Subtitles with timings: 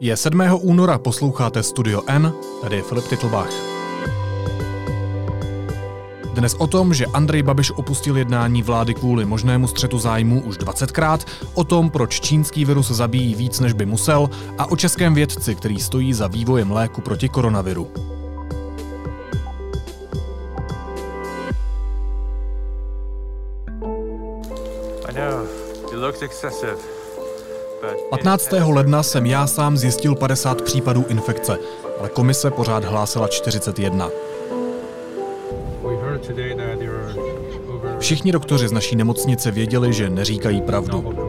[0.00, 0.40] Je 7.
[0.60, 3.50] února, posloucháte Studio N, tady je Filip Titlbach.
[6.34, 11.26] Dnes o tom, že Andrej Babiš opustil jednání vlády kvůli možnému střetu zájmu už 20krát,
[11.54, 15.80] o tom, proč čínský virus zabíjí víc, než by musel, a o českém vědci, který
[15.80, 17.90] stojí za vývojem léku proti koronaviru.
[25.08, 25.46] I know,
[25.92, 26.95] it looks excessive.
[27.80, 28.52] But 15.
[28.52, 31.58] ledna jsem já sám zjistil 50 případů infekce,
[32.00, 34.08] ale komise pořád hlásila 41.
[35.82, 37.14] We heard today that there are
[37.68, 41.25] over Všichni doktoři z naší nemocnice věděli, že neříkají pravdu.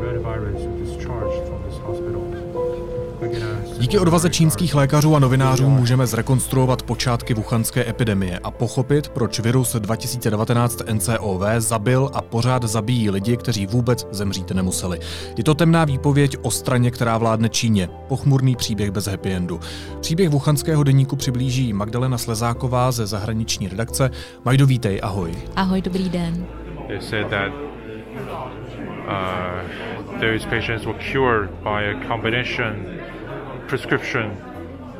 [3.88, 9.76] Díky odvaze čínských lékařů a novinářů můžeme zrekonstruovat počátky wuchanské epidemie a pochopit, proč virus
[9.76, 15.00] 2019 NCOV zabil a pořád zabíjí lidi, kteří vůbec zemřít nemuseli.
[15.38, 17.90] Je to temná výpověď o straně, která vládne Číně.
[18.08, 19.60] Pochmurný příběh bez happy endu.
[20.02, 24.12] Příběh wuchanského deníku přiblíží Magdalena Slezáková ze zahraniční redakce.
[24.46, 25.32] Majdo, vítej, ahoj.
[25.56, 26.46] Ahoj, dobrý den.
[26.88, 27.52] They said that
[29.08, 29.62] uh,
[30.20, 32.98] those patients were cured by a combination
[33.68, 34.36] prescription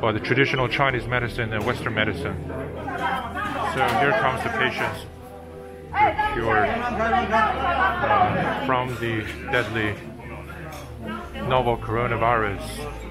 [0.00, 2.36] by the traditional Chinese medicine and Western medicine.
[2.46, 5.06] So here comes the patients
[6.34, 9.94] cured uh, from the deadly
[11.48, 13.07] novel coronavirus.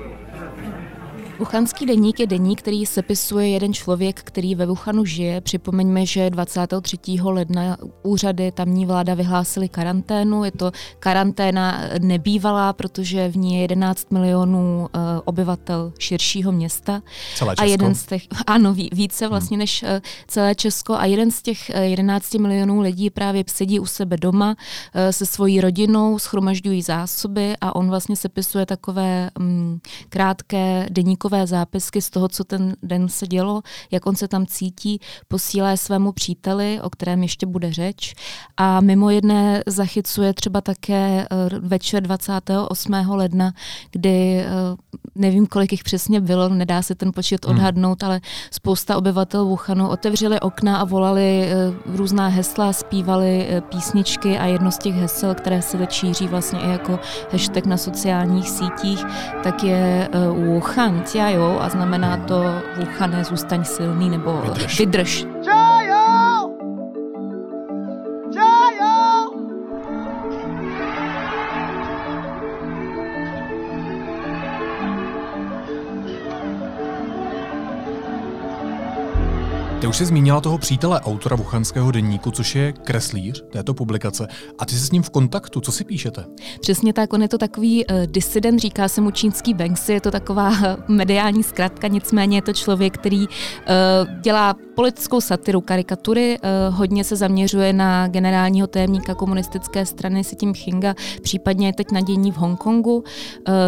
[1.39, 5.41] Wuchanský deník je deník, který sepisuje jeden člověk, který ve Wuhanu žije.
[5.41, 6.97] Připomeňme, že 23.
[7.23, 10.43] ledna úřady tamní vláda vyhlásily karanténu.
[10.43, 17.01] Je to karanténa nebývalá, protože v ní je 11 milionů uh, obyvatel širšího města.
[17.35, 17.71] Celé A Česko.
[17.71, 19.85] jeden z těch, ano, ví- více vlastně než
[20.27, 20.93] celé Česko.
[20.93, 25.25] A jeden z těch uh, 11 milionů lidí právě sedí u sebe doma uh, se
[25.25, 32.27] svojí rodinou, schromažďují zásoby a on vlastně sepisuje takové um, krátké deníkové zápisky z toho,
[32.27, 33.61] co ten den se dělo,
[33.91, 38.15] jak on se tam cítí, posílá svému příteli, o kterém ještě bude řeč.
[38.57, 42.93] A mimo jedné zachycuje třeba také uh, večer 28.
[42.93, 43.53] ledna,
[43.91, 44.77] kdy uh,
[45.17, 48.21] nevím, kolik jich přesně bylo, nedá se ten počet odhadnout, ale
[48.51, 54.71] spousta obyvatel Wuhanu otevřeli okna a volali eh, různá hesla, zpívali eh, písničky a jedno
[54.71, 56.99] z těch hesel, které se teď šíří vlastně i jako
[57.31, 59.05] hashtag na sociálních sítích,
[59.43, 64.79] tak je eh, Wuhan, jo, a znamená to Wuhane, zůstaň silný nebo Vydrž.
[64.79, 65.25] vydrž.
[79.81, 84.27] Ty už jsi zmínila toho přítele autora wuchanského deníku, což je kreslíř této publikace.
[84.59, 86.25] A ty jsi s ním v kontaktu, co si píšete?
[86.61, 90.11] Přesně tak, on je to takový uh, disident, říká se mu čínský Banksy, je to
[90.11, 90.51] taková
[90.87, 93.33] mediální zkratka, nicméně je to člověk, který uh,
[94.21, 100.53] dělá politickou satiru, karikatury, uh, hodně se zaměřuje na generálního tajemníka komunistické strany Si tím
[100.53, 102.95] Chinga, případně je teď na dění v Hongkongu.
[102.95, 103.03] Uh,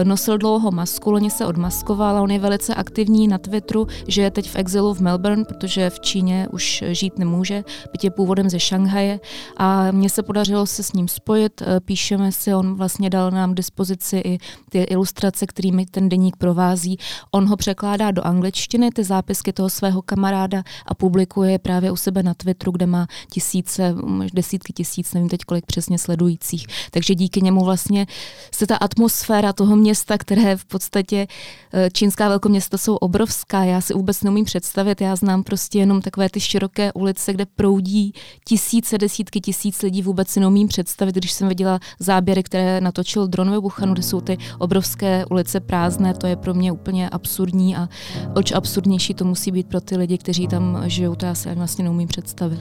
[0.04, 4.32] nosil dlouho masku, loni se odmaskoval a on je velice aktivní na Twitteru, že je
[4.32, 8.60] teď v exilu v Melbourne, protože v Číně už žít nemůže, byť je původem ze
[8.60, 9.20] Šanghaje
[9.58, 13.56] a mně se podařilo se s ním spojit, eh, píšeme si, on vlastně dal nám
[13.56, 14.38] dispozici i
[14.70, 16.98] ty ilustrace, kterými ten deník provází.
[17.32, 21.96] On ho překládá do angličtiny, ty zápisky toho svého kamaráda a publikuje je právě u
[21.96, 23.96] sebe na Twitteru, kde má tisíce,
[24.34, 26.68] desítky tisíc, nevím teď kolik přesně sledujících.
[26.92, 28.08] Takže díky němu vlastně
[28.52, 31.28] se ta atmosféra toho města, které v podstatě
[31.74, 36.30] eh, čínská velkoměsta jsou obrovská, já si vůbec neumím představit, já znám prostě jenom takové
[36.30, 38.14] ty široké ulice, kde proudí
[38.46, 43.52] tisíce, desítky tisíc lidí, vůbec si neumím představit, když jsem viděla záběry, které natočil dron
[43.52, 47.90] ve Wuhanu, kde jsou ty obrovské ulice prázdné, to je pro mě úplně absurdní a
[48.36, 51.59] oč absurdnější to musí být pro ty lidi, kteří tam žijou, to já si ani
[51.59, 52.61] vlastně neumím představit.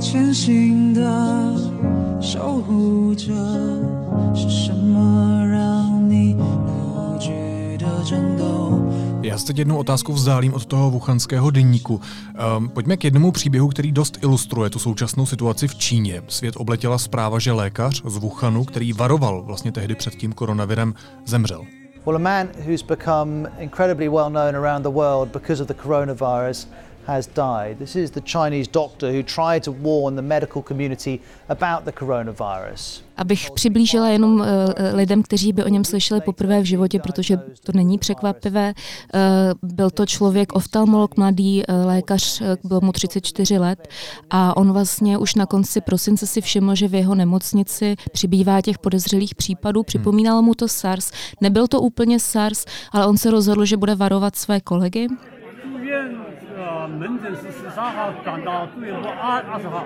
[0.00, 1.02] 前行的
[2.20, 3.32] 守护者，
[4.34, 8.86] 是什么让你不觉得震动？
[9.22, 12.00] Já se teď jednou otázku vzdálím od toho wuchanského deníku.
[12.58, 16.22] Um, pojďme k jednomu příběhu, který dost ilustruje tu současnou situaci v Číně.
[16.28, 20.94] Svět obletěla zpráva, že lékař z Wuhanu, který varoval vlastně tehdy před tím koronavirem,
[21.26, 21.62] zemřel.
[22.06, 26.68] Well, a man who's become incredibly well known around the world because of the coronavirus
[27.05, 27.77] has died.
[27.77, 31.19] This is the Chinese doctor who tried to warn the medical community
[31.49, 33.03] about the coronavirus.
[33.17, 34.45] Abych přiblížila jenom uh,
[34.93, 38.73] lidem, kteří by o něm slyšeli poprvé v životě, protože to není překvapivé.
[39.13, 43.87] Uh, byl to člověk, oftalmolog, mladý lékař, bylo mu 34 let
[44.29, 48.79] a on vlastně už na konci prosince si všiml, že v jeho nemocnici přibývá těch
[48.79, 49.83] podezřelých případů.
[49.83, 51.11] Připomínalo mu to SARS.
[51.41, 55.07] Nebyl to úplně SARS, ale on se rozhodl, že bude varovat své kolegy.
[56.87, 59.85] 门诊是十三号转到住院部二二十号。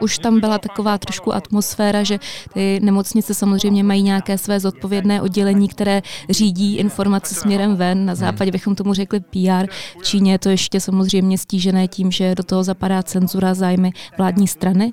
[0.00, 2.18] Už tam byla taková trošku atmosféra, že
[2.54, 8.06] ty nemocnice samozřejmě mají nějaké své zodpovědné oddělení, které řídí informace směrem ven.
[8.06, 9.66] Na západě bychom tomu řekli PR.
[10.00, 14.48] V Číně je to ještě samozřejmě stížené tím, že do toho zapadá cenzura zájmy vládní
[14.48, 14.92] strany.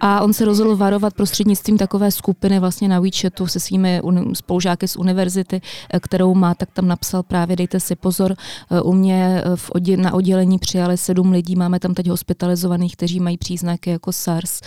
[0.00, 4.00] A on se rozhodl varovat prostřednictvím takové skupiny vlastně na WeChatu se svými
[4.34, 5.60] spolužáky z univerzity,
[6.00, 8.34] kterou má, tak tam napsal právě dejte si pozor.
[8.82, 13.38] U mě v oddě- na oddělení přijali sedm lidí, máme tam teď hospitalizovaných, kteří mají
[13.38, 14.60] příznaky jako SARS SARS.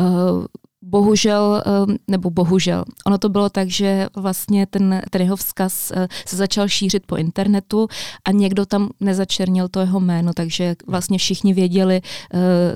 [0.00, 0.46] Mm.
[0.82, 6.08] Bohužel, eh, nebo bohužel, ono to bylo tak, že vlastně ten, ten jeho vzkaz eh,
[6.26, 7.88] se začal šířit po internetu
[8.24, 12.00] a někdo tam nezačernil to jeho jméno, takže vlastně všichni věděli,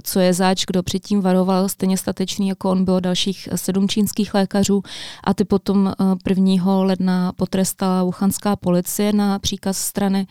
[0.02, 4.82] co je zač, kdo předtím varoval, stejně statečný jako on bylo dalších sedm čínských lékařů
[5.24, 5.92] a ty potom
[6.28, 6.82] 1.
[6.82, 10.26] ledna potrestala wuhanská policie na příkaz strany.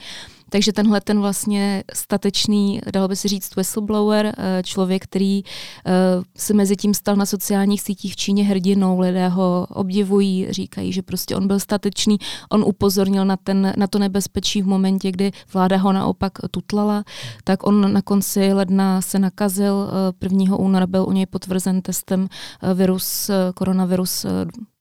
[0.49, 5.91] Takže tenhle ten vlastně statečný, dalo by se říct, whistleblower, eh, člověk, který eh,
[6.37, 11.01] se mezi tím stal na sociálních sítích v Číně hrdinou, lidé ho obdivují, říkají, že
[11.01, 12.17] prostě on byl statečný,
[12.49, 17.03] on upozornil na, ten, na to nebezpečí v momentě, kdy vláda ho naopak tutlala,
[17.43, 19.89] tak on na konci ledna se nakazil,
[20.21, 20.45] 1.
[20.47, 22.27] Eh, února byl u něj potvrzen testem
[22.73, 24.25] virus, koronavirus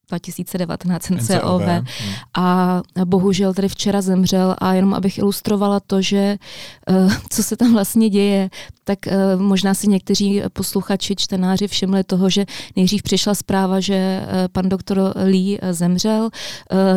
[0.08, 1.84] 2019 NCOV hmm.
[2.36, 6.36] a bohužel tady včera zemřel a jenom abych ilustrovala to, že
[6.90, 8.50] uh, co se tam vlastně děje,
[8.84, 12.46] tak uh, možná si někteří posluchači, čtenáři všimli toho, že
[12.76, 16.30] nejdřív přišla zpráva, že uh, pan doktor Lee zemřel,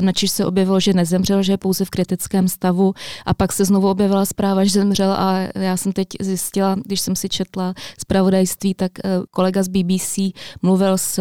[0.02, 2.94] načež se objevilo, že nezemřel, že je pouze v kritickém stavu
[3.26, 7.16] a pak se znovu objevila zpráva, že zemřel a já jsem teď zjistila, když jsem
[7.16, 8.92] si četla zpravodajství, tak
[9.32, 10.20] kolega z BBC
[10.62, 11.20] mluvil s,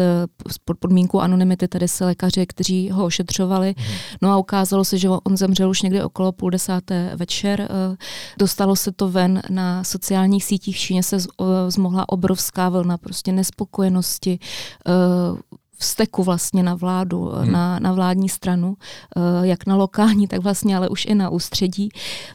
[0.51, 3.75] s podmínkou anonymity se lékaři, kteří ho ošetřovali.
[4.21, 7.61] No a ukázalo se, že on zemřel už někdy okolo půl desáté večer.
[7.61, 7.97] Eh,
[8.37, 10.75] dostalo se to ven na sociálních sítích.
[10.75, 11.17] V Číně se
[11.67, 14.39] zmohla obrovská vlna prostě nespokojenosti,
[15.81, 17.51] vzteku vlastně na vládu, hmm.
[17.51, 18.75] na, na vládní stranu,
[19.17, 21.89] eh, jak na lokální, tak vlastně ale už i na ústředí.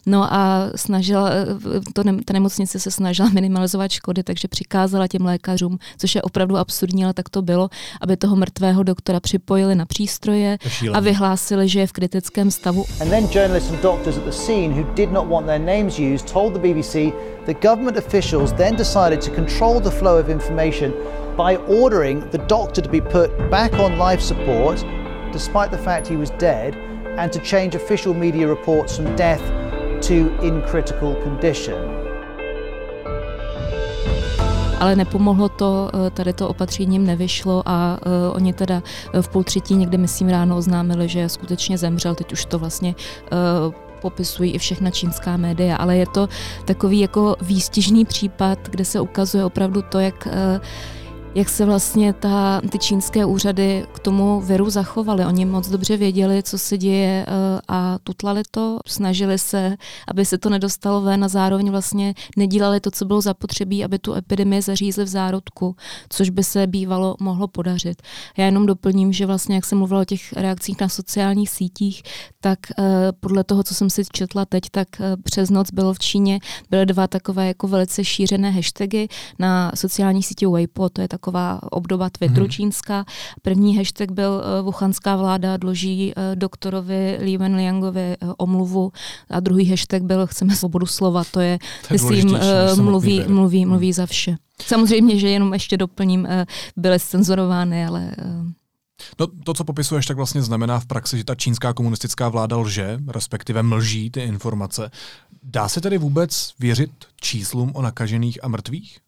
[0.06, 1.46] No a snažila, eh,
[1.93, 6.56] to ne, ta nemocnice se snažila minimalizovat škody, takže přikázala těm lékařům, což je opravdu
[6.56, 7.69] absurdní, ale tak to bylo,
[8.00, 10.58] aby toho mrtvého doktora připojili na přístroje
[10.93, 12.84] a vyhlásili, že je v kritickém stavu.
[13.00, 16.32] And then journalists and doctors at the scene who did not want their names used
[16.32, 17.12] told the BBC
[17.46, 20.93] the government officials then decided to control the flow of information
[21.37, 24.85] by ordering the doctor to be put back on life support
[25.33, 26.75] despite the fact he was dead
[27.19, 29.43] and to change official media reports from death
[30.00, 32.06] to in critical condition.
[34.81, 38.82] ale nepomohlo to, eh, tady to opatřením nevyšlo a uh, oni teda
[39.12, 42.94] eh, v půl třetí někde, myslím, ráno oznámili, že skutečně zemřel, teď už to vlastně
[44.00, 46.29] popisují i všechna čínská média, ale je to
[46.65, 50.29] takový jako výstižný případ, kde se ukazuje opravdu to, jak
[51.37, 55.25] jak se vlastně ta, ty čínské úřady k tomu viru zachovaly.
[55.25, 59.77] Oni moc dobře věděli, co se děje eh, a tutlali to, snažili se,
[60.09, 64.15] aby se to nedostalo ven a zároveň vlastně nedělali to, co bylo zapotřebí, aby tu
[64.15, 65.77] epidemii zařízli v zárodku,
[66.09, 68.03] což by se bývalo mohlo podařit.
[68.37, 72.03] Já jenom doplním, že vlastně, jak jsem mluvila o těch reakcích na sociálních sítích,
[72.41, 75.99] tak eh, podle toho, co jsem si četla teď, tak eh, přes noc bylo v
[75.99, 79.08] Číně, byly dva takové jako velice šířené hashtagy
[79.39, 82.51] na sociálních sítích Weibo, to je tak taková obdoba Twitteru hmm.
[82.51, 83.05] čínská.
[83.43, 88.93] První hashtag byl uh, Wuhanská vláda dluží uh, doktorovi Li Wenliangovi uh, omluvu
[89.31, 92.41] a druhý hashtag byl chceme svobodu slova, to je, to je myslím, uh,
[92.77, 93.69] mluví, mluví, hmm.
[93.69, 94.37] mluví za vše.
[94.63, 96.29] Samozřejmě, že jenom ještě doplním,
[96.77, 98.11] byly cenzorovány, ale...
[99.21, 102.99] No, to, co popisuješ, tak vlastně znamená v praxi, že ta čínská komunistická vláda lže,
[103.09, 104.91] respektive mlží ty informace.
[105.43, 106.91] Dá se tedy vůbec věřit
[107.21, 108.99] číslům o nakažených a mrtvých?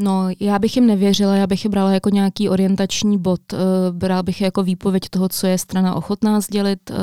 [0.00, 3.58] No, já bych jim nevěřila, já bych je brala jako nějaký orientační bod, uh,
[3.90, 6.90] bral bych je jako výpověď toho, co je strana ochotná sdělit.
[6.90, 6.96] Uh,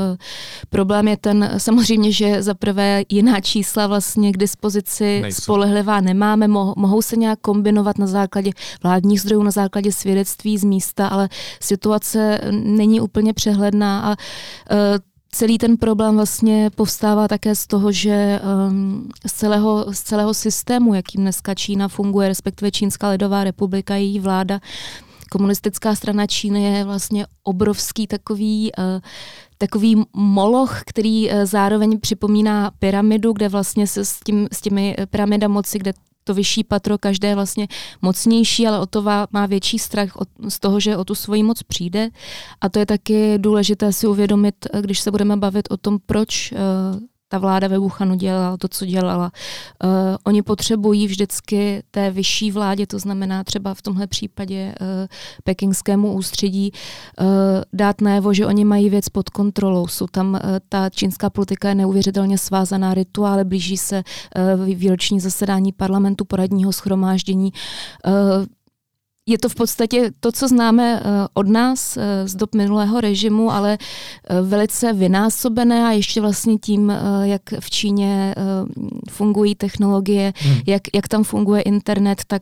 [0.69, 5.41] problém je ten, samozřejmě, že za prvé jiná čísla vlastně k dispozici Nejsou.
[5.41, 8.51] spolehlivá nemáme, mo- mohou se nějak kombinovat na základě
[8.83, 11.29] vládních zdrojů, na základě svědectví z místa, ale
[11.61, 14.17] situace není úplně přehledná a uh,
[15.35, 18.39] celý ten problém vlastně povstává také z toho, že
[18.69, 24.19] um, z, celého, z celého systému, jakým dneska Čína funguje, respektive Čínská lidová republika, její
[24.19, 24.59] vláda,
[25.31, 28.83] komunistická strana Číny je vlastně obrovský takový uh,
[29.57, 35.47] takový moloch, který uh, zároveň připomíná pyramidu, kde vlastně se s, tím, s těmi pyramida
[35.47, 35.93] moci, kde
[36.25, 37.67] to vyšší patro každé je vlastně
[38.01, 40.09] mocnější, ale o to má větší strach
[40.49, 42.09] z toho, že o tu svoji moc přijde.
[42.61, 46.57] A to je taky důležité si uvědomit, když se budeme bavit o tom, proč eh,
[47.35, 49.31] ta vláda ve Wuhanu dělala to, co dělala.
[49.83, 49.89] Uh,
[50.23, 54.87] oni potřebují vždycky té vyšší vládě, to znamená třeba v tomhle případě uh,
[55.43, 57.27] pekingskému ústředí, uh,
[57.73, 59.87] dát najevo, že oni mají věc pod kontrolou.
[59.87, 60.39] Jsou tam, uh,
[60.69, 64.03] ta čínská politika je neuvěřitelně svázaná rituály, blíží se
[64.57, 67.51] uh, výroční zasedání parlamentu poradního schromáždění.
[68.07, 68.45] Uh,
[69.27, 73.51] je to v podstatě to, co známe eh, od nás eh, z dob minulého režimu,
[73.51, 78.35] ale eh, velice vynásobené a ještě vlastně tím, jak v Číně
[79.09, 80.59] fungují technologie, hmm.
[80.67, 82.41] jak, jak tam funguje internet, tak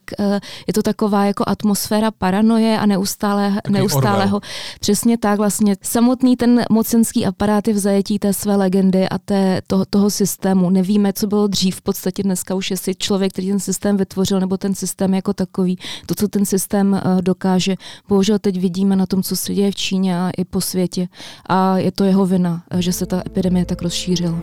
[0.68, 4.42] je to taková jako atmosféra paranoje a neustále, neustálého.
[4.80, 5.76] Přesně tak vlastně.
[5.82, 10.70] Samotný ten mocenský aparát je v zajetí té své legendy a té, toho, toho systému.
[10.70, 11.76] Nevíme, co bylo dřív.
[11.76, 15.78] V podstatě dneska už jestli člověk, který ten systém vytvořil, nebo ten systém jako takový.
[16.06, 17.76] To, co ten systém systém eh, dokáže.
[18.08, 21.08] Bohužel teď vidíme na tom, co se děje v Číně a i po světě.
[21.46, 24.40] A je to jeho vina, eh, že se ta epidemie tak rozšířila.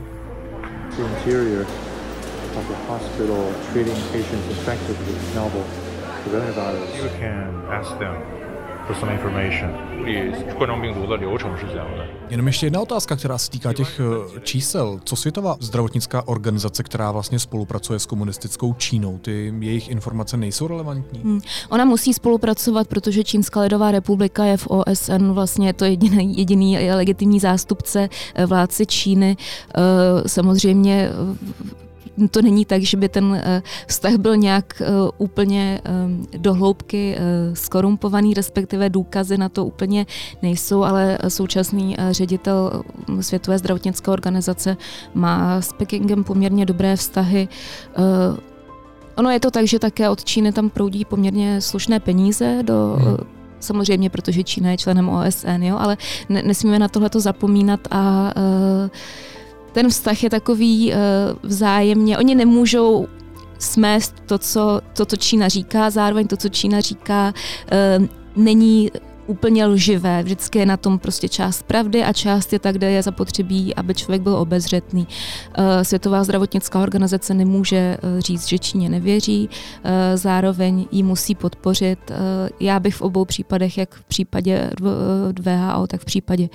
[6.96, 8.39] You can ask them
[9.12, 9.90] information.
[12.30, 15.00] Jenom ještě jedna otázka, která se týká těch eh, čísel.
[15.04, 21.20] Co Světová zdravotnická organizace, která vlastně spolupracuje s komunistickou Čínou, ty jejich informace nejsou relevantní?
[21.20, 21.40] Hmm.
[21.68, 27.40] Ona musí spolupracovat, protože Čínská lidová republika je v OSN vlastně to jediný, jediný legitimní
[27.40, 29.37] zástupce eh, vládce Číny.
[29.37, 31.11] Eh, samozřejmě
[32.31, 34.87] to není tak, že by ten eh, vztah byl nějak eh,
[35.19, 37.17] úplně eh, dohloubky
[37.52, 40.07] skorumpovaný, respektive důkazy na to úplně
[40.43, 42.83] nejsou, ale současný ředitel
[43.21, 44.76] Světové zdravotnické organizace
[45.14, 47.49] má s Pekingem poměrně dobré vztahy.
[49.17, 53.40] Ono je to tak, že také od Číny tam proudí poměrně slušné peníze do hmm
[53.61, 55.97] samozřejmě, protože Čína je členem OSN, jo, ale
[56.29, 58.90] nesmíme na tohleto zapomínat a uh,
[59.73, 60.99] ten vztah je takový uh,
[61.43, 63.07] vzájemně, oni nemůžou
[63.59, 67.35] smést to co, to, co Čína říká, zároveň to, co Čína říká,
[67.99, 68.91] uh, není
[69.30, 70.22] úplně lživé.
[70.22, 73.94] Vždycky je na tom prostě část pravdy a část je tak, kde je zapotřebí, aby
[73.94, 75.08] člověk byl obezřetný.
[75.54, 79.49] Eh, Světová zdravotnická organizace nemůže eh, říct, že Číně nevěří,
[79.84, 81.99] eh, zároveň ji musí podpořit.
[82.60, 84.70] Já bych v obou případech, jak v případě
[85.40, 86.49] VHO, tak v případě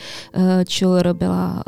[0.65, 1.63] ČLR byla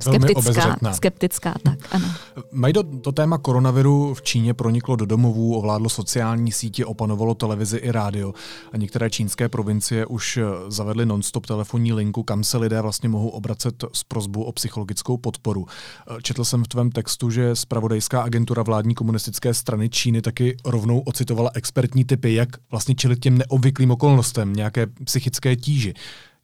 [0.00, 0.76] skeptická.
[0.92, 2.08] Skeptická, tak ano.
[2.52, 7.90] Majdo, to téma koronaviru v Číně proniklo do domovů, ovládlo sociální sítě, opanovalo televizi i
[7.90, 8.34] rádio
[8.72, 10.33] a některé čínské provincie už
[10.68, 15.66] Zavedli non-stop telefonní linku, kam se lidé vlastně mohou obracet s prozbou o psychologickou podporu.
[15.66, 20.98] Eh, četl jsem v tvém textu, že spravodajská agentura vládní komunistické strany Číny taky rovnou
[20.98, 25.94] ocitovala expertní typy, jak vlastně čelit těm neobvyklým okolnostem, nějaké psychické tíži.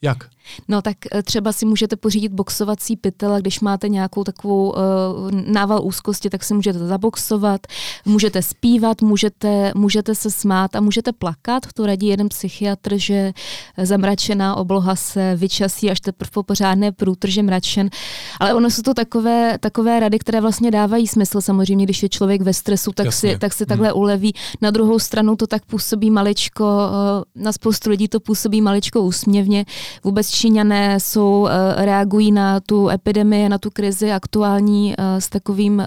[0.02, 0.30] Jak?
[0.68, 5.30] No tak eh, třeba si můžete pořídit boxovací pytel a když máte nějakou takovou uh,
[5.30, 7.60] nával úzkosti, tak si můžete zaboxovat,
[8.04, 11.66] můžete zpívat, můžete, můžete se smát a můžete plakat.
[11.74, 13.32] To radí jeden psychiatr, že
[13.82, 17.90] zamračená obloha se vyčasí až teprve po pořádné průtrže mračen.
[18.40, 21.40] Ale ono jsou to takové, takové rady, které vlastně dávají smysl.
[21.40, 23.98] Samozřejmě, když je člověk ve stresu, tak, si, tak si takhle hmm.
[23.98, 24.34] uleví.
[24.60, 29.64] Na druhou stranu to tak působí maličko, uh, na spoustu lidí to působí maličko úsměvně.
[30.04, 35.80] Vůbec Číňané jsou, eh, reagují na tu epidemii, na tu krizi aktuální eh, s takovým
[35.80, 35.86] eh,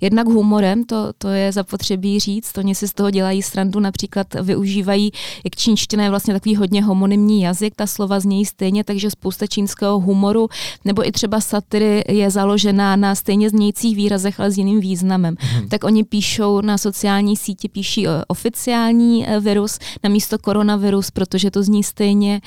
[0.00, 5.12] jednak humorem, to, to je zapotřebí říct, oni si z toho dělají srandu, například využívají,
[5.44, 10.00] jak čínština je vlastně takový hodně homonymní jazyk, ta slova znějí stejně, takže spousta čínského
[10.00, 10.48] humoru
[10.84, 15.36] nebo i třeba satiry je založená na stejně znějících výrazech, ale s jiným významem.
[15.38, 15.68] Hmm.
[15.68, 21.82] Tak oni píšou na sociální síti, píší oficiální virus na místo koronavirus, protože to zní
[21.82, 22.40] stejně.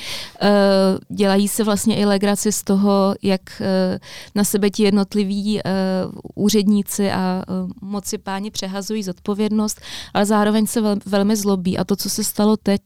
[1.20, 4.00] Dělají se vlastně i legraci z toho, jak eh,
[4.36, 5.64] na sebe ti jednotliví eh,
[6.36, 9.82] úředníci a eh, moci páni přehazují zodpovědnost,
[10.14, 11.78] ale zároveň se velmi zlobí.
[11.78, 12.82] A to, co se stalo teď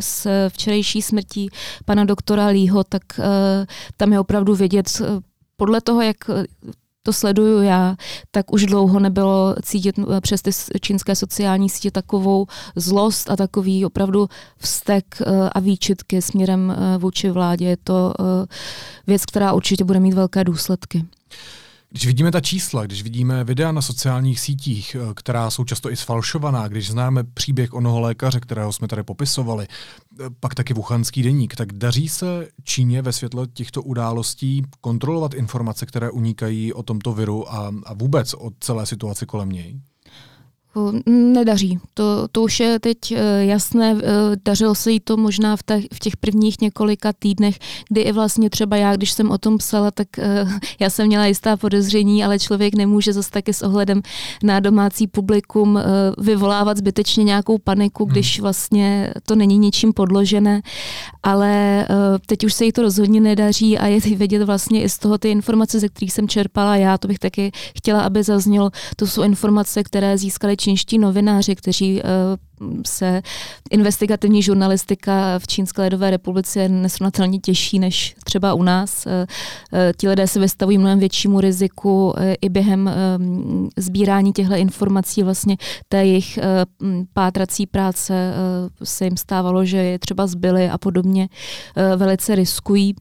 [0.00, 1.50] s včerejší smrtí
[1.84, 3.02] pana doktora Lího, tak
[3.96, 5.02] tam je opravdu vidět
[5.56, 6.16] podle toho, jak
[7.02, 7.96] to sleduju já,
[8.30, 13.84] tak už dlouho nebylo cítit eh, přes ty čínské sociální sítě takovou zlost a takový
[13.84, 14.28] opravdu
[14.58, 17.66] vztek eh, a výčitky směrem eh, vůči vládě.
[17.66, 18.14] Je to
[19.06, 21.04] věc, která určitě bude mít velké důsledky.
[21.92, 25.96] Když vidíme ta čísla, když vidíme videa na sociálních sítích, eh, která jsou často i
[25.96, 31.56] sfalšovaná, když známe příběh onoho lékaře, kterého jsme tady popisovali, eh, pak taky Wuhanský deník,
[31.56, 37.52] tak daří se Číně ve světle těchto událostí kontrolovat informace, které unikají o tomto viru
[37.52, 39.80] a, a vůbec o celé situaci kolem něj?
[41.06, 41.78] Nedaří.
[41.94, 43.96] To, to už je teď eh, jasné.
[43.98, 47.58] Eh, dařilo se jí to možná v těch, v těch prvních několika týdnech,
[47.88, 50.46] kdy i vlastně třeba já, když jsem o tom psala, tak eh,
[50.80, 54.02] já jsem měla jistá podezření, ale člověk nemůže zase taky s ohledem
[54.42, 55.78] na domácí publikum
[56.18, 58.12] vyvolávat zbytečně nějakou paniku, hmm.
[58.12, 60.62] když vlastně to není ničím podložené.
[61.22, 61.86] Ale
[62.26, 65.30] teď už se jí to rozhodně nedaří a je vidět vlastně i z toho ty
[65.30, 69.82] informace, ze kterých jsem čerpala já, to bych taky chtěla, aby zaznělo, to jsou informace,
[69.82, 72.04] které získaly čínští novináři, kteří eh,
[72.86, 73.22] se
[73.70, 79.06] investigativní žurnalistika v Čínské lidové republice je nesrovnatelně těžší než třeba u nás.
[79.06, 79.26] Eh,
[79.72, 82.90] eh, ti lidé se vystavují mnohem většímu riziku i během
[83.76, 85.22] sbírání těchto informací.
[85.22, 85.56] Vlastně
[85.88, 86.38] té jejich
[87.14, 88.34] pátrací práce
[88.84, 91.28] se jim stávalo, že je třeba zbyli a podobně
[91.96, 92.94] velice riskují.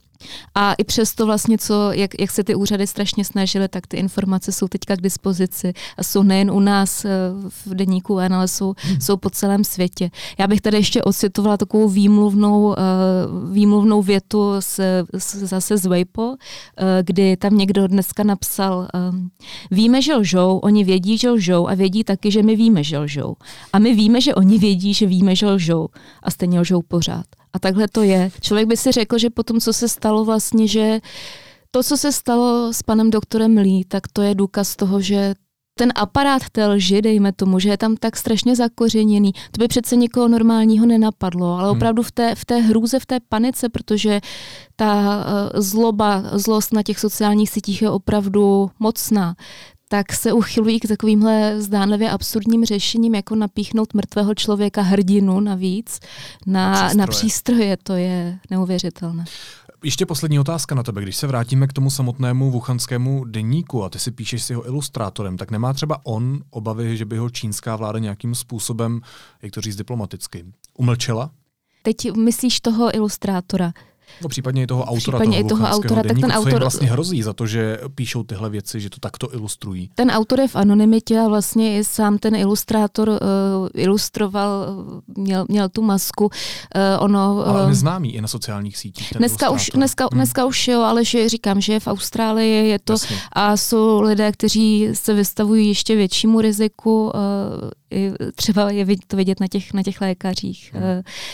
[0.55, 4.51] A i přesto vlastně, co, jak, jak se ty úřady strašně snažily, tak ty informace
[4.51, 7.09] jsou teďka k dispozici a jsou nejen u nás eh,
[7.65, 9.01] v deníku N, ale jsou, hmm.
[9.01, 10.11] jsou po celém světě.
[10.38, 12.81] Já bych tady ještě ocitovala takovou výmluvnou, eh,
[13.51, 14.79] výmluvnou větu z,
[15.17, 16.35] z, zase z Weipo,
[16.77, 18.88] eh, kdy tam někdo dneska napsal,
[19.71, 23.35] víme, že lžou, oni vědí, že lžou a vědí taky, že my víme, že lžou.
[23.73, 25.88] A my víme, že oni vědí, že víme, že lžou
[26.23, 27.38] a stejně lžou pořád.
[27.53, 28.32] A takhle to je.
[28.41, 31.00] Člověk by si řekl, že potom, co se stalo vlastně, že
[31.72, 35.34] to, co se stalo s panem doktorem Lee, tak to je důkaz toho, že
[35.79, 39.96] ten aparát té lži, dejme tomu, že je tam tak strašně zakořeněný, to by přece
[39.96, 41.77] nikoho normálního nenapadlo, ale hmm.
[41.77, 44.20] opravdu v té, v té hrůze, v té panice, protože
[44.75, 45.18] ta
[45.56, 49.36] uh, zloba, zlost na těch sociálních sítích je opravdu mocná,
[49.91, 56.00] tak se uchylují k takovýmhle zdánlivě absurdním řešením, jako napíchnout mrtvého člověka hrdinu navíc
[56.46, 56.98] na, přístroje.
[56.98, 57.77] na přístroje.
[57.84, 59.25] To je neuvěřitelné.
[59.84, 61.01] Ještě poslední otázka na tebe.
[61.01, 65.38] Když se vrátíme k tomu samotnému wuchanskému deníku a ty si píšeš s jeho ilustrátorem,
[65.38, 69.01] tak nemá třeba on obavy, že by ho čínská vláda nějakým způsobem,
[69.41, 70.46] jak to říct diplomaticky,
[70.77, 71.31] umlčela?
[71.84, 73.72] Teď myslíš toho ilustrátora.
[74.21, 77.23] No případně i toho autora případně toho, i toho autora, tak ten autor vlastně hrozí
[77.23, 79.89] za to, že píšou tyhle věci, že to takto ilustrují.
[79.95, 83.17] Ten autor je v anonymitě a vlastně i sám ten ilustrátor uh,
[83.74, 84.65] ilustroval,
[85.17, 86.24] měl, měl tu masku.
[86.25, 86.31] Uh,
[87.03, 89.13] ono, uh, ale neznámý i na sociálních sítích.
[89.17, 90.17] Dneska už, dneska, hmm.
[90.17, 93.17] dneska už jo, ale že říkám, že je v Austrálii, je to Jasně.
[93.33, 97.05] a jsou lidé, kteří se vystavují ještě většímu riziku.
[97.05, 97.11] Uh,
[98.35, 100.83] třeba je to vidět na těch, na těch lékařích hmm.
[100.83, 100.89] uh,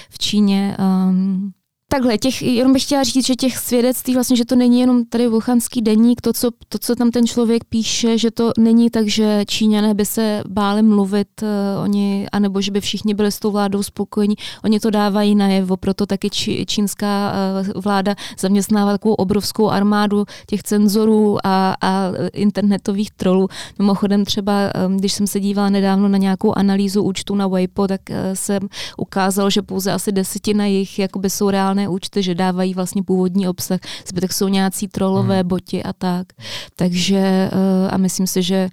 [0.10, 0.78] v Číně.
[0.80, 1.54] Um,
[1.96, 5.28] Takhle, těch, jenom bych chtěla říct, že těch svědectví, vlastně, že to není jenom tady
[5.28, 9.44] Wuhanský deník, to co, to, co tam ten člověk píše, že to není tak, že
[9.48, 13.84] Číňané by se báli mluvit, uh, oni, anebo že by všichni byli s tou vládou
[13.84, 17.34] spokojení, oni to dávají najevo, proto taky či, čínská
[17.76, 23.48] uh, vláda zaměstnává takovou obrovskou armádu těch cenzorů a, a internetových trolů.
[23.80, 24.54] Mimochodem třeba,
[24.88, 28.60] um, když jsem se dívala nedávno na nějakou analýzu účtu na Weibo, tak uh, jsem
[28.98, 33.80] ukázal, že pouze asi desetina jich jakoby jsou reálné účty, že dávají vlastně původní obsah,
[34.08, 35.48] zbytek jsou nějací trolové hmm.
[35.48, 36.28] boti a tak.
[36.76, 38.70] Takže eh, a myslím si, že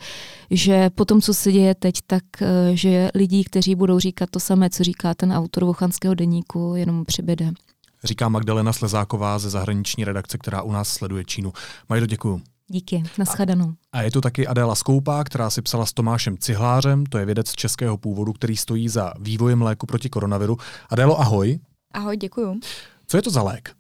[0.54, 2.46] že po tom, co se děje teď, tak eh,
[2.76, 7.50] že lidí, kteří budou říkat to samé, co říká ten autor Vochanského deníku, jenom přibyde.
[8.04, 11.52] Říká Magdalena Slezáková ze zahraniční redakce, která u nás sleduje Čínu.
[11.88, 12.40] Majdo, děkuju.
[12.68, 13.72] Díky, nashledanou.
[13.92, 17.52] A je tu taky Adéla Skoupá, která si psala s Tomášem Cihlářem, to je vědec
[17.52, 20.56] českého původu, který stojí za vývojem léku proti koronaviru.
[20.90, 21.58] Adélo, ahoj.
[21.94, 22.60] Ahoj, děkuju.
[23.12, 23.70] Co je to za lék?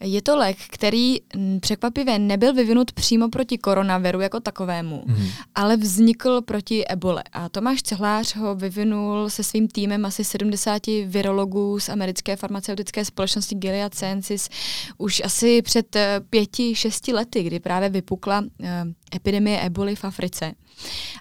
[0.00, 1.16] Je to lék, který
[1.60, 5.26] překvapivě nebyl vyvinut přímo proti koronaviru jako takovému, mm.
[5.54, 7.24] ale vznikl proti ebole.
[7.32, 13.54] A Tomáš Cehlář ho vyvinul se svým týmem asi 70 virologů z americké farmaceutické společnosti
[13.54, 14.48] Gilead Sciences
[14.98, 18.46] už asi před eh, pěti, šesti lety, kdy právě vypukla uh,
[19.14, 20.52] epidemie eboli v Africe.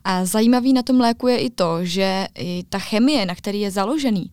[0.03, 3.71] A zajímavý na tom léku je i to, že i ta chemie, na který je
[3.71, 4.31] založený,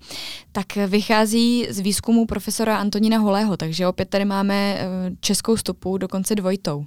[0.53, 4.87] tak vychází z výzkumu profesora Antonína Holého, takže opět tady máme eh,
[5.21, 6.87] českou stopu, dokonce dvojitou.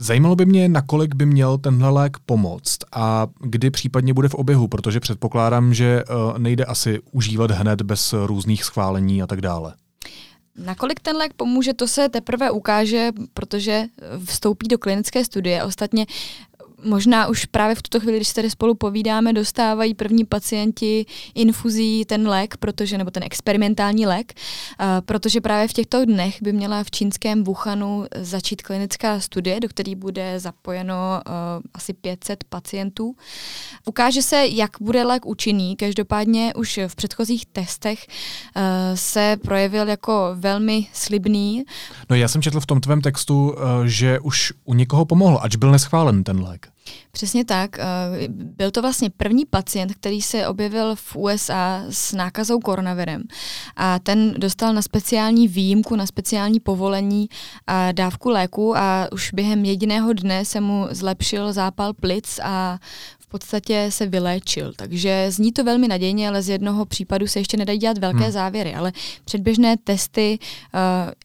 [0.00, 4.68] Zajímalo by mě, nakolik by měl tenhle lék pomoct a kdy případně bude v oběhu,
[4.68, 9.74] protože předpokládám, že eh, nejde asi užívat hned bez různých schválení a tak dále.
[10.64, 13.84] Nakolik ten lék pomůže, to se teprve ukáže, protože
[14.24, 15.64] vstoupí do klinické studie.
[15.64, 16.06] Ostatně
[16.84, 22.04] možná už právě v tuto chvíli, když se tady spolu povídáme, dostávají první pacienti infuzí
[22.04, 24.32] ten lék, protože, nebo ten experimentální lék,
[25.00, 29.94] protože právě v těchto dnech by měla v čínském Wuhanu začít klinická studie, do které
[29.94, 30.94] bude zapojeno
[31.26, 31.32] uh,
[31.74, 33.16] asi 500 pacientů.
[33.86, 35.76] Ukáže se, jak bude lék účinný.
[35.76, 38.62] Každopádně už v předchozích testech uh,
[38.94, 41.64] se projevil jako velmi slibný.
[42.10, 45.70] No já jsem četl v tom tvém textu, že už u někoho pomohl, ač byl
[45.70, 46.68] neschválen ten lék.
[47.12, 47.78] Přesně tak.
[47.78, 47.84] Eh,
[48.28, 53.22] byl to vlastně první pacient, který se objevil v USA s nákazou koronavirem.
[53.76, 57.28] A ten dostal na speciální výjimku, na speciální povolení
[57.66, 62.78] a dávku léku a už během jediného dne se mu zlepšil zápal plic a
[63.28, 64.72] podstatě se vyléčil.
[64.76, 68.32] Takže zní to velmi nadějně, ale z jednoho případu se ještě nedají dělat velké hmm.
[68.32, 68.74] závěry.
[68.74, 68.92] Ale
[69.24, 70.38] předběžné testy,
[70.74, 70.80] uh,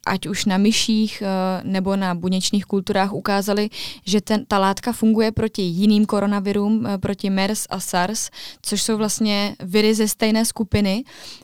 [0.05, 3.69] ať už na myších uh, nebo na buněčných kulturách, ukázaly,
[4.05, 8.29] že ten, ta látka funguje proti jiným koronavirům, uh, proti MERS a SARS,
[8.61, 11.03] což jsou vlastně viry ze stejné skupiny,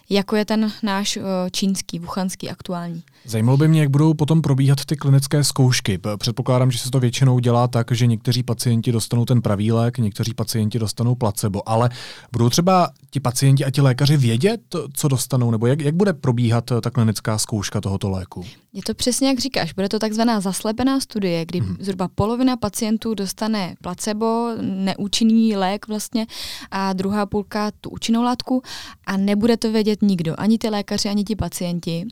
[0.09, 3.03] jako je ten náš uh, čínský, wuchanský aktuální.
[3.25, 5.99] Zajímalo by mě, jak budou potom probíhat ty klinické zkoušky.
[6.17, 10.33] Předpokládám, že se to většinou dělá tak, že někteří pacienti dostanou ten pravý lék, někteří
[10.33, 11.89] pacienti dostanou placebo, ale
[12.31, 14.61] budou třeba ti pacienti a ti lékaři vědět,
[14.93, 18.45] co dostanou, nebo jak, jak bude probíhat ta klinická zkouška tohoto léku?
[18.73, 21.77] Je to přesně jak říkáš, bude to takzvaná zaslepená studie, kdy hmm.
[21.79, 26.27] zhruba polovina pacientů dostane placebo, neúčinný lék vlastně,
[26.71, 28.61] a druhá půlka tu účinnou látku
[29.05, 32.05] a nebude to vědět nikdo, ani ty lékaři, ani ti pacienti.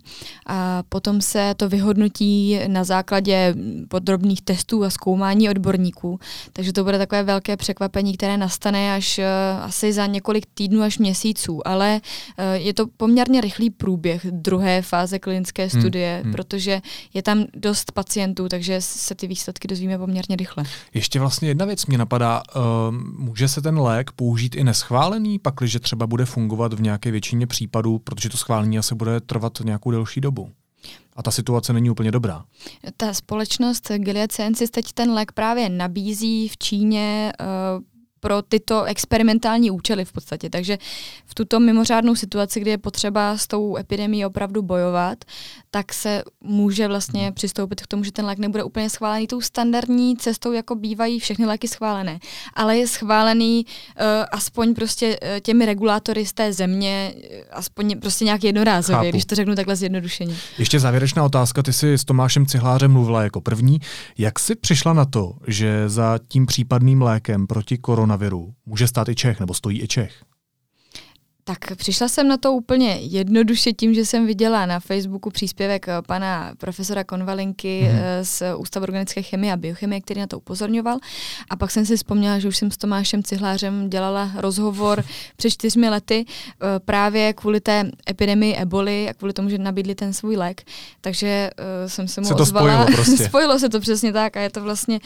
[0.45, 3.55] A potom se to vyhodnotí na základě
[3.87, 6.19] podrobných testů a zkoumání odborníků,
[6.53, 9.23] takže to bude takové velké překvapení, které nastane až uh,
[9.63, 15.19] asi za několik týdnů až měsíců, ale uh, je to poměrně rychlý průběh druhé fáze
[15.19, 16.31] klinické hmm, studie, hmm.
[16.31, 16.81] protože
[17.13, 20.63] je tam dost pacientů, takže se ty výsledky dozvíme poměrně rychle.
[20.93, 22.61] Ještě vlastně jedna věc mě napadá, uh,
[23.17, 27.76] může se ten lék použít i neschválený, pakliže třeba bude fungovat v nějaké většině případů,
[28.03, 30.51] protože to schválení asi bude trvat nějakou delší dobu.
[31.15, 32.45] A ta situace není úplně dobrá.
[32.97, 37.83] Ta společnost Gilead Sciences teď ten lék právě nabízí v Číně uh,
[38.19, 40.49] pro tyto experimentální účely v podstatě.
[40.49, 40.77] Takže
[41.25, 45.17] v tuto mimořádnou situaci, kdy je potřeba s tou epidemí opravdu bojovat,
[45.71, 47.33] tak se může vlastně hmm.
[47.33, 51.45] přistoupit k tomu, že ten lék nebude úplně schválený tou standardní cestou, jako bývají všechny
[51.45, 52.19] léky schválené,
[52.53, 58.25] ale je schválený uh, aspoň prostě uh, těmi regulátory z té země, uh, aspoň prostě
[58.25, 59.09] nějak jednorázově, Chápu.
[59.09, 60.35] když to řeknu takhle zjednodušeně.
[60.57, 63.79] Ještě závěrečná otázka, ty jsi s Tomášem Cihlářem mluvila jako první.
[64.17, 69.15] Jak jsi přišla na to, že za tím případným lékem proti koronaviru může stát i
[69.15, 70.23] Čech, nebo stojí i Čech?
[71.47, 76.01] Tak přišla jsem na to úplně jednoduše tím, že jsem viděla na Facebooku příspěvek eh,
[76.07, 77.99] pana profesora Konvalinky mm.
[78.21, 80.97] z Ústavu organické chemie a biochemie, který na to upozorňoval.
[81.49, 85.03] A pak jsem si vzpomněla, že už jsem s Tomášem Cihlářem dělala rozhovor
[85.37, 90.13] před čtyřmi lety eh, právě kvůli té epidemii eboli a kvůli tomu, že nabídli ten
[90.13, 90.63] svůj lék.
[91.01, 91.49] Takže
[91.87, 92.83] jsem se mu se to ozvala.
[92.83, 93.25] Spojilo, prostě.
[93.25, 94.99] spojilo se to přesně tak a je to vlastně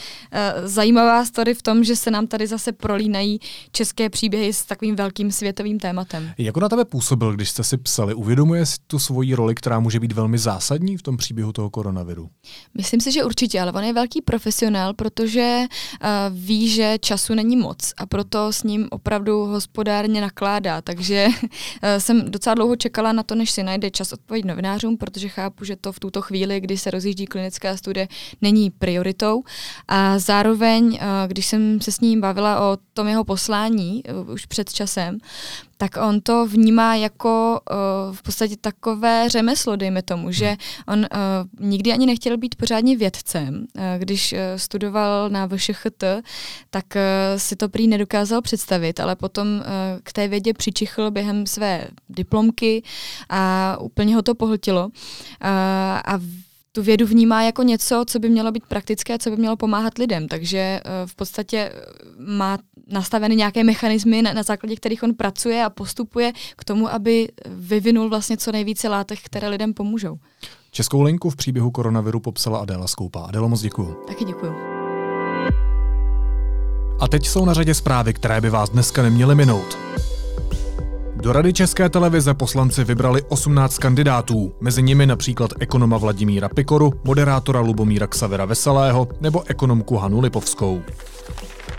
[0.63, 3.39] zajímavá story v tom, že se nám tady zase prolínají
[3.71, 6.30] české příběhy s takovým velkým světovým tématem.
[6.37, 8.13] Jak na tebe působil, když jste si psali?
[8.13, 12.29] Uvědomuje si tu svoji roli, která může být velmi zásadní v tom příběhu toho koronaviru?
[12.77, 17.55] Myslím si, že určitě, ale on je velký profesionál, protože uh, ví, že času není
[17.55, 20.81] moc a proto s ním opravdu hospodárně nakládá.
[20.81, 21.43] Takže uh,
[21.97, 25.75] jsem docela dlouho čekala na to, než si najde čas odpovědět novinářům, protože chápu, že
[25.75, 28.07] to v tuto chvíli, kdy se rozjíždí klinická studie,
[28.41, 29.43] není prioritou.
[29.87, 34.45] A zároveň, uh, když jsem se s ním bavila o tom jeho poslání uh, už
[34.45, 35.17] před časem,
[35.81, 40.55] tak on to vnímá jako uh, v podstatě takové řemeslo, dejme tomu, že
[40.87, 41.05] on uh,
[41.69, 43.65] nikdy ani nechtěl být pořádně vědcem.
[43.77, 46.03] Uh, když uh, studoval na VŠHT,
[46.69, 47.01] tak uh,
[47.37, 49.63] si to prý nedokázal představit, ale potom uh,
[50.03, 52.83] k té vědě přičichl během své diplomky
[53.29, 54.85] a úplně ho to pohltilo.
[54.85, 54.91] Uh,
[56.05, 56.19] a
[56.71, 60.27] tu vědu vnímá jako něco, co by mělo být praktické, co by mělo pomáhat lidem.
[60.27, 61.71] Takže uh, v podstatě
[62.17, 62.57] má
[62.87, 68.09] nastaveny nějaké mechanismy, na, na základě kterých on pracuje a postupuje k tomu, aby vyvinul
[68.09, 70.17] vlastně co nejvíce látek, které lidem pomůžou.
[70.71, 73.19] Českou linku v příběhu koronaviru popsala Adéla Skoupá.
[73.21, 73.97] Adélo, moc děkuju.
[74.07, 74.53] Taky děkuju.
[76.99, 79.77] A teď jsou na řadě zprávy, které by vás dneska neměly minout.
[81.21, 87.59] Do Rady České televize poslanci vybrali 18 kandidátů, mezi nimi například ekonoma Vladimíra Pikoru, moderátora
[87.59, 90.81] Lubomíra Ksavera Veselého nebo ekonomku Hanu Lipovskou.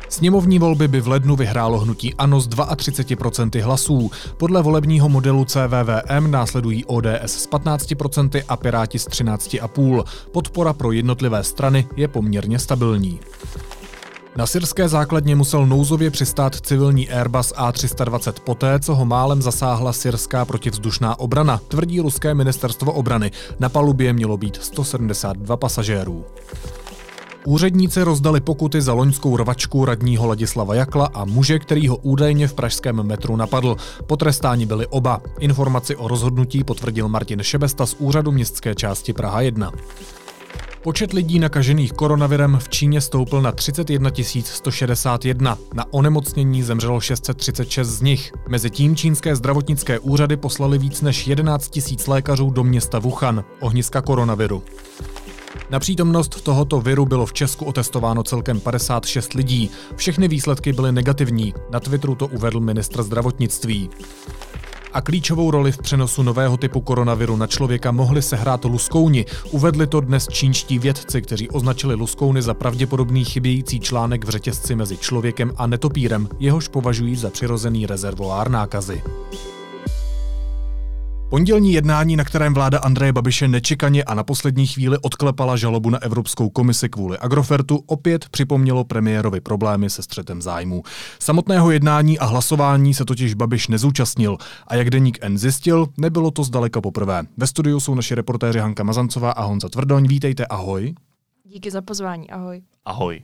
[0.09, 4.11] Sněmovní volby by v lednu vyhrálo hnutí ANO s 32% hlasů.
[4.37, 10.05] Podle volebního modelu CVVM následují ODS s 15% a Piráti s 13,5%.
[10.33, 13.20] Podpora pro jednotlivé strany je poměrně stabilní.
[14.37, 20.45] Na syrské základně musel nouzově přistát civilní Airbus A320 poté, co ho málem zasáhla syrská
[20.45, 23.31] protivzdušná obrana, tvrdí ruské ministerstvo obrany.
[23.61, 26.25] Na palubě mělo být 172 pasažérů.
[27.45, 32.55] Úředníci rozdali pokuty za loňskou rvačku radního Ladislava Jakla a muže, který ho údajně v
[32.55, 33.77] pražském metru napadl.
[34.07, 35.21] Potrestáni byli oba.
[35.38, 39.73] Informaci o rozhodnutí potvrdil Martin Šebesta z úřadu městské části Praha 1.
[40.83, 44.11] Počet lidí nakažených koronavirem v Číně stoupl na 31
[44.45, 45.59] 161.
[45.75, 48.33] Na onemocnění zemřelo 636 z nich.
[48.49, 54.62] Mezitím čínské zdravotnické úřady poslali víc než 11 000 lékařů do města Wuhan, ohniska koronaviru.
[55.71, 59.71] Na přítomnost tohoto viru bylo v Česku otestováno celkem 56 lidí.
[59.97, 61.55] Všechny výsledky byly negativní.
[61.71, 63.90] Na Twitteru to uvedl ministr zdravotnictví.
[64.92, 69.26] A klíčovou roli v přenosu nového typu koronaviru na člověka mohli sehrát luskouni.
[69.50, 74.96] Uvedli to dnes čínští vědci, kteří označili luskouny za pravděpodobný chybějící článek v řetězci mezi
[74.96, 79.02] člověkem a netopírem, jehož považují za přirozený rezervoár nákazy.
[81.33, 86.03] Pondělní jednání, na kterém vláda Andreje Babiše nečekaně a na poslední chvíli odklepala žalobu na
[86.03, 90.83] Evropskou komisi kvůli Agrofertu, opět připomnělo premiérovi problémy se střetem zájmů.
[91.18, 96.45] Samotného jednání a hlasování se totiž Babiš nezúčastnil a jak deník N zjistil, nebylo to
[96.45, 97.23] zdaleka poprvé.
[97.37, 100.07] Ve studiu jsou naši reportéři Hanka Mazancová a Honza Tvrdoň.
[100.07, 100.95] Vítejte, ahoj.
[101.45, 102.62] Díky za pozvání, ahoj.
[102.85, 103.23] Ahoj.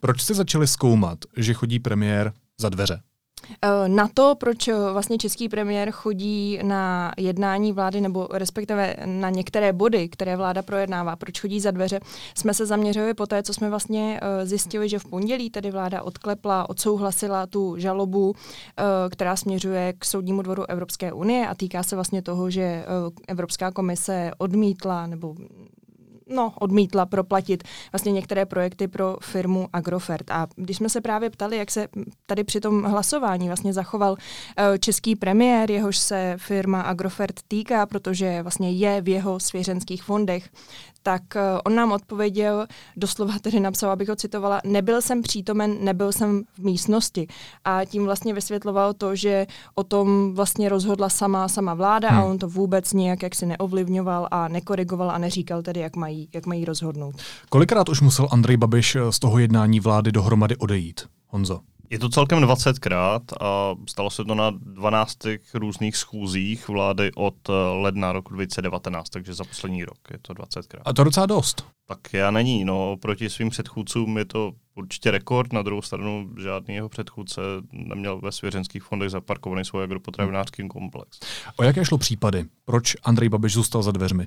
[0.00, 3.00] Proč jste začali zkoumat, že chodí premiér za dveře?
[3.62, 9.30] Eh, na to, proč eh, vlastně český premiér chodí na jednání vlády nebo respektive na
[9.30, 12.00] některé body, které vláda projednává, proč chodí za dveře,
[12.34, 16.02] jsme se zaměřili po té, co jsme vlastně eh, zjistili, že v pondělí tedy vláda
[16.02, 18.34] odklepla, odsouhlasila tu žalobu,
[19.10, 22.84] která směřuje k Soudnímu dvoru Evropské unie a týká se vlastně toho, že
[23.28, 25.34] Evropská komise odmítla nebo
[26.32, 30.30] no, odmítla proplatit vlastně některé projekty pro firmu Agrofert.
[30.30, 31.88] A když jsme se právě ptali, jak se
[32.26, 34.16] tady při tom hlasování vlastně zachoval
[34.56, 40.48] eh, český premiér, jehož se firma Agrofert týká, protože vlastně je v jeho svěřenských fondech,
[41.02, 42.66] tak eh, on nám odpověděl,
[42.96, 47.26] doslova tedy napsal, abych ho citovala, nebyl jsem přítomen, nebyl jsem v místnosti.
[47.64, 52.18] A tím vlastně vysvětloval to, že o tom vlastně rozhodla sama sama vláda hmm.
[52.18, 56.46] a on to vůbec nějak jaksi neovlivňoval a nekorigoval a neříkal tedy, jak mají, jak
[56.46, 57.14] mají rozhodnout.
[57.48, 61.00] Kolikrát už musel Andrej Babiš eh, z toho jednání vlády dohromady odejít?
[61.26, 61.60] Honzo.
[61.90, 65.18] Je to celkem 20krát a stalo se to na 12
[65.54, 70.82] různých schůzích vlády od eh, ledna roku 2019, takže za poslední rok je to 20krát.
[70.84, 71.64] A to docela dost.
[71.86, 76.74] Tak já není, no proti svým předchůdcům je to určitě rekord, na druhou stranu žádný
[76.74, 77.40] jeho předchůdce
[77.72, 81.18] neměl ve svěřenských fondech zaparkovaný svůj agropotravinářský komplex.
[81.56, 82.44] O jaké šlo případy?
[82.64, 84.26] Proč Andrej Babiš zůstal za dveřmi?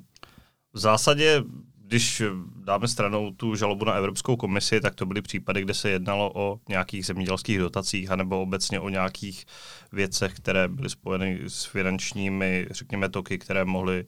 [0.73, 1.43] V zásadě
[1.87, 2.23] když
[2.55, 6.59] dáme stranou tu žalobu na Evropskou komisi, tak to byly případy, kde se jednalo o
[6.69, 9.45] nějakých zemědělských dotacích anebo obecně o nějakých
[9.91, 14.05] věcech, které byly spojeny s finančními, řekněme, toky, které mohly,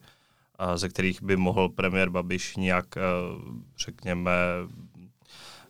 [0.74, 2.86] ze kterých by mohl premiér Babiš nějak,
[3.78, 4.32] řekněme,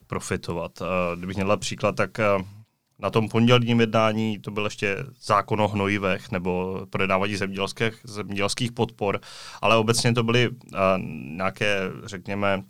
[0.07, 0.83] profitovat.
[1.16, 2.18] Kdybych měl příklad, tak
[2.99, 9.21] na tom pondělním jednání to byl ještě zákon o hnojivech nebo prodávání zemědělských, zemědělských podpor,
[9.63, 10.57] ale obecně to byly uh,
[11.37, 12.63] nějaké, řekněme,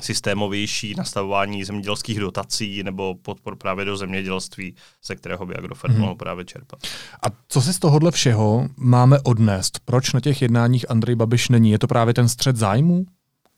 [0.00, 6.00] systémovější nastavování zemědělských dotací nebo podpor právě do zemědělství, ze kterého by Agrofert hmm.
[6.00, 6.80] mohl právě čerpat.
[7.22, 9.80] A co si z tohohle všeho máme odnést?
[9.84, 11.70] Proč na těch jednáních Andrej Babiš není?
[11.70, 13.06] Je to právě ten střed zájmu,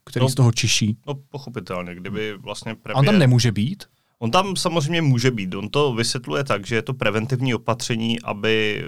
[0.05, 0.97] který no, z toho čiší?
[1.07, 2.99] No pochopitelně, kdyby vlastně premiér...
[2.99, 3.85] On tam nemůže být?
[4.25, 5.55] On tam samozřejmě může být.
[5.55, 8.85] On to vysvětluje tak, že je to preventivní opatření, aby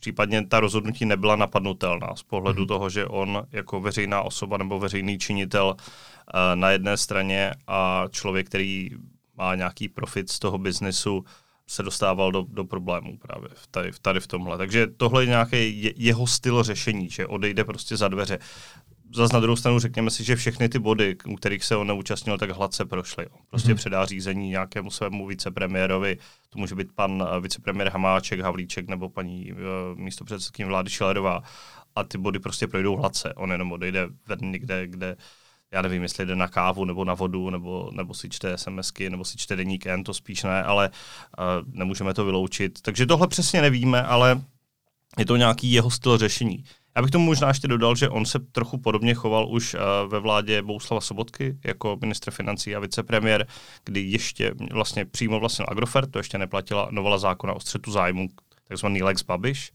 [0.00, 2.66] případně ta rozhodnutí nebyla napadnutelná z pohledu mm.
[2.66, 8.46] toho, že on jako veřejná osoba nebo veřejný činitel uh, na jedné straně a člověk,
[8.46, 8.90] který
[9.36, 11.24] má nějaký profit z toho biznesu,
[11.66, 14.58] se dostával do, do problémů právě tady, tady v tomhle.
[14.58, 18.38] Takže tohle je nějaký je, jeho styl řešení, že odejde prostě za dveře
[19.14, 22.38] zase na druhou stranu řekněme si, že všechny ty body, u kterých se on neúčastnil,
[22.38, 23.26] tak hladce prošly.
[23.50, 23.76] Prostě mm-hmm.
[23.76, 26.18] předá řízení nějakému svému vicepremiérovi,
[26.50, 29.58] to může být pan uh, vicepremiér Hamáček, Havlíček nebo paní uh,
[29.94, 31.42] místopředsedkyně vlády Šilerová
[31.96, 33.34] a ty body prostě projdou hladce.
[33.34, 34.08] On jenom odejde
[34.40, 35.16] někde, kde
[35.72, 39.24] já nevím, jestli jde na kávu nebo na vodu, nebo, nebo si čte SMSky, nebo
[39.24, 42.82] si čte deník N, to spíš ne, ale uh, nemůžeme to vyloučit.
[42.82, 44.42] Takže tohle přesně nevíme, ale
[45.18, 46.64] je to nějaký jeho styl řešení.
[47.00, 50.62] Abych tomu možná ještě dodal, že on se trochu podobně choval už uh, ve vládě
[50.62, 53.46] Bouslava Sobotky jako ministr financí a vicepremiér,
[53.84, 58.28] kdy ještě vlastně přímo vlastnil Agrofert, to ještě neplatila novela zákona o střetu zájmu,
[58.68, 59.72] takzvaný Lex Babiš.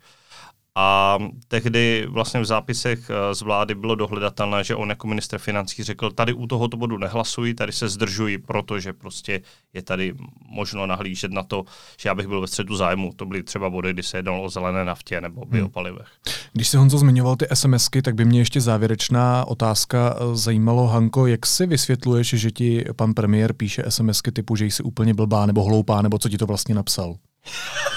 [0.77, 5.83] A tehdy vlastně v zápisech eh, z vlády bylo dohledatelné, že on jako minister financí
[5.83, 9.41] řekl, tady u tohoto bodu nehlasuji, tady se zdržuji, protože prostě
[9.73, 10.13] je tady
[10.49, 11.63] možno nahlížet na to,
[11.99, 13.11] že já bych byl ve středu zájmu.
[13.15, 15.49] To byly třeba body, kdy se jednalo o zelené naftě nebo hmm.
[15.49, 16.07] biopalivech.
[16.53, 21.27] Když se Honzo zmiňoval ty SMSky, tak by mě ještě závěrečná otázka eh, zajímalo, Hanko,
[21.27, 25.63] jak si vysvětluješ, že ti pan premiér píše SMSky typu, že jsi úplně blbá nebo
[25.63, 27.15] hloupá, nebo co ti to vlastně napsal?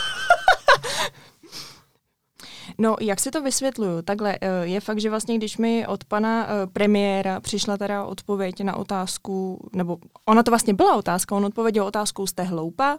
[2.81, 4.03] No, jak si to vysvětluju?
[4.03, 8.61] Takhle, eh, je fakt, že vlastně, když mi od pana eh, premiéra přišla teda odpověď
[8.61, 12.99] na otázku, nebo ona to vlastně byla otázka, on odpověděl otázkou, jste hloupá,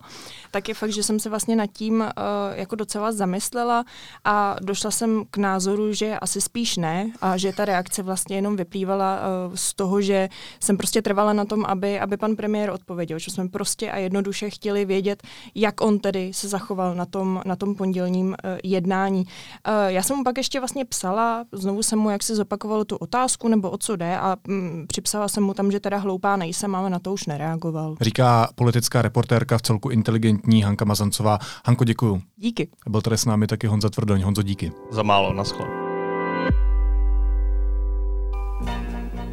[0.52, 2.12] tak je fakt, že jsem se vlastně nad tím eh,
[2.52, 3.86] jako docela zamyslela
[4.24, 8.56] a došla jsem k názoru, že asi spíš ne a že ta reakce vlastně jenom
[8.56, 9.20] vyplývala
[9.56, 13.50] z toho, že jsem prostě trvala na tom, aby, aby pan premiér odpověděl, že jsme
[13.50, 15.24] prostě a jednoduše chtěli vědět,
[15.56, 19.26] jak on tedy se zachoval na tom, na tom pondělním jednání.
[19.70, 22.96] Uh, já jsem mu pak ještě vlastně psala, znovu jsem mu jak si zopakovala tu
[22.96, 26.76] otázku nebo o co jde a mm, připsala jsem mu tam, že teda hloupá nejsem,
[26.76, 27.96] ale na to už nereagoval.
[28.02, 31.40] Říká politická reportérka v celku inteligentní Hanka Mazancová.
[31.66, 32.22] Hanko, děkuju.
[32.38, 32.70] Díky.
[32.90, 34.22] Byl tady s námi taky Honza Tvrdoň.
[34.22, 34.72] Honzo, díky.
[34.92, 35.66] Za málo, naschle.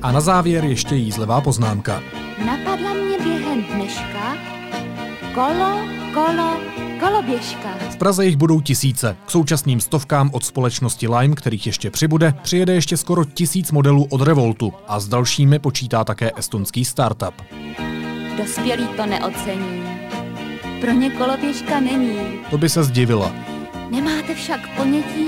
[0.03, 2.03] A na závěr ještě jízlivá poznámka.
[2.47, 4.56] Napadla mě během dneška
[5.37, 5.79] kolo,
[6.15, 6.57] kolo,
[7.01, 7.69] Koloběžka.
[7.91, 9.17] V Praze jich budou tisíce.
[9.27, 14.21] K současným stovkám od společnosti Lime, kterých ještě přibude, přijede ještě skoro tisíc modelů od
[14.21, 17.35] Revoltu a s dalšími počítá také estonský startup.
[18.37, 19.83] Dospělí to neocení.
[20.81, 22.19] Pro ně koloběžka není.
[22.51, 23.33] To by se zdivila.
[23.91, 25.27] Nemáte však ponětí,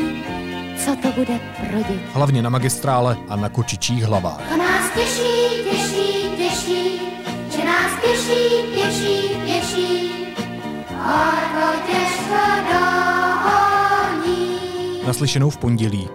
[0.85, 1.41] co to bude
[1.71, 2.01] pro děti.
[2.13, 4.49] Hlavně na magistrále a na kočičích hlavách.
[4.49, 7.01] To nás těší, těší, těší,
[7.69, 10.09] nás těší, těší, těší.
[15.07, 16.09] Naslyšenou v pondělí.